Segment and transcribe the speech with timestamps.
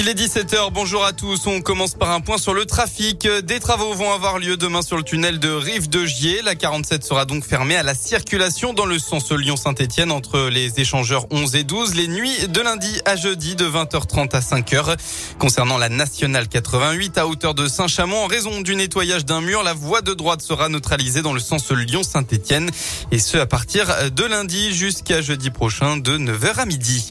[0.00, 1.48] Il est 17h, bonjour à tous.
[1.48, 3.26] On commence par un point sur le trafic.
[3.42, 6.40] Des travaux vont avoir lieu demain sur le tunnel de Rive de Gier.
[6.42, 11.26] La 47 sera donc fermée à la circulation dans le sens Lyon-Saint-Etienne entre les échangeurs
[11.32, 14.96] 11 et 12 les nuits de lundi à jeudi de 20h30 à 5h.
[15.40, 19.74] Concernant la nationale 88 à hauteur de Saint-Chamond, en raison du nettoyage d'un mur, la
[19.74, 22.70] voie de droite sera neutralisée dans le sens Lyon-Saint-Etienne
[23.10, 27.10] et ce à partir de lundi jusqu'à jeudi prochain de 9h à midi.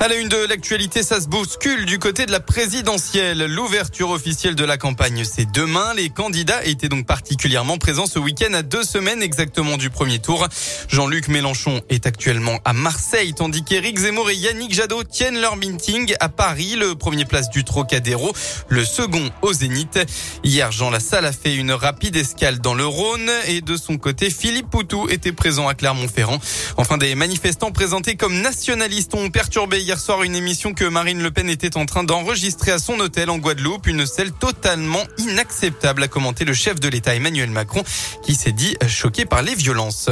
[0.00, 3.44] À la une de l'actualité, ça se bouscule du côté de la présidentielle.
[3.46, 5.92] L'ouverture officielle de la campagne, c'est demain.
[5.96, 10.46] Les candidats étaient donc particulièrement présents ce week-end à deux semaines exactement du premier tour.
[10.88, 16.14] Jean-Luc Mélenchon est actuellement à Marseille, tandis qu'Éric Zemmour et Yannick Jadot tiennent leur meeting
[16.20, 18.32] à Paris, le premier place du Trocadéro,
[18.68, 19.98] le second au Zénith.
[20.44, 24.30] Hier, Jean Lassalle a fait une rapide escale dans le Rhône et de son côté,
[24.30, 26.38] Philippe Poutou était présent à Clermont-Ferrand.
[26.76, 31.30] Enfin, des manifestants présentés comme nationalistes ont perturbé hier soir une émission que Marine Le
[31.30, 33.86] Pen était en train d'enregistrer à son hôtel en Guadeloupe.
[33.86, 37.82] Une scène totalement inacceptable, a commenté le chef de l'État Emmanuel Macron,
[38.22, 40.10] qui s'est dit choqué par les violences.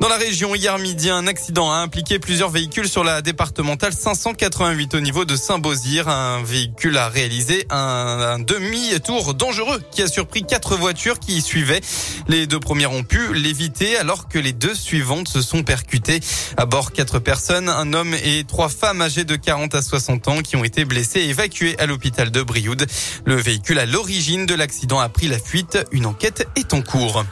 [0.00, 4.94] Dans la région, hier midi, un accident a impliqué plusieurs véhicules sur la départementale 588
[4.94, 6.08] au niveau de Saint-Beauzire.
[6.08, 11.80] Un véhicule a réalisé un, demi-tour dangereux qui a surpris quatre voitures qui y suivaient.
[12.28, 16.20] Les deux premières ont pu l'éviter alors que les deux suivantes se sont percutées.
[16.56, 20.42] À bord, quatre personnes, un homme et trois femmes âgées de 40 à 60 ans
[20.42, 22.86] qui ont été blessées et évacuées à l'hôpital de Brioude.
[23.24, 25.76] Le véhicule à l'origine de l'accident a pris la fuite.
[25.90, 27.24] Une enquête est en cours.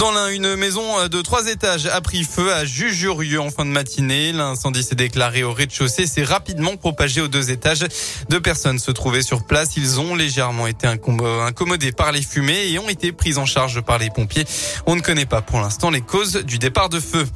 [0.00, 4.32] Dans une maison de trois étages a pris feu à Jujurieux en fin de matinée.
[4.32, 7.84] L'incendie s'est déclaré au rez-de-chaussée, s'est rapidement propagé aux deux étages.
[8.30, 9.76] Deux personnes se trouvaient sur place.
[9.76, 13.98] Ils ont légèrement été incommodés par les fumées et ont été pris en charge par
[13.98, 14.46] les pompiers.
[14.86, 17.26] On ne connaît pas pour l'instant les causes du départ de feu.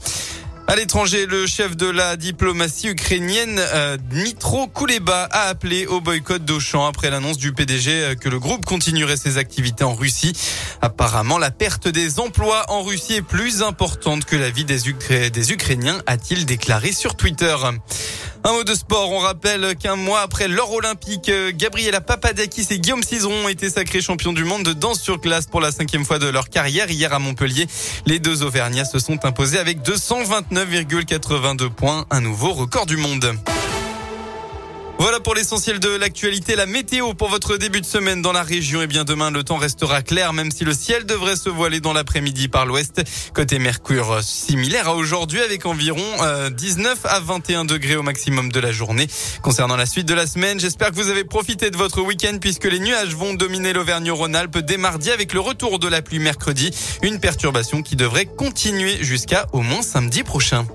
[0.67, 6.43] À l'étranger, le chef de la diplomatie ukrainienne, euh, Dmitro Kuleba, a appelé au boycott
[6.43, 10.33] d'Auchan après l'annonce du PDG euh, que le groupe continuerait ses activités en Russie.
[10.81, 14.79] Apparemment, la perte des emplois en Russie est plus importante que la vie des,
[15.31, 17.55] des Ukrainiens, a-t-il déclaré sur Twitter.
[18.47, 22.79] Un mot de sport, on rappelle qu'un mois après l'or olympique, euh, Gabriela Papadakis et
[22.79, 26.05] Guillaume Cizeron ont été sacrés champions du monde de danse sur glace pour la cinquième
[26.05, 27.67] fois de leur carrière hier à Montpellier.
[28.05, 33.35] Les deux Auvergnats se sont imposés avec 229,82 points, un nouveau record du monde.
[34.99, 36.55] Voilà pour l'essentiel de l'actualité.
[36.55, 38.81] La météo pour votre début de semaine dans la région.
[38.81, 41.81] Et eh bien demain, le temps restera clair, même si le ciel devrait se voiler
[41.81, 43.03] dans l'après-midi par l'ouest.
[43.35, 46.03] Côté Mercure, similaire à aujourd'hui, avec environ
[46.57, 49.09] 19 euh, à 21 degrés au maximum de la journée.
[49.43, 52.65] Concernant la suite de la semaine, j'espère que vous avez profité de votre week-end puisque
[52.65, 56.71] les nuages vont dominer l'Auvergne-Rhône-Alpes dès mardi avec le retour de la pluie mercredi.
[57.03, 60.67] Une perturbation qui devrait continuer jusqu'à au moins samedi prochain.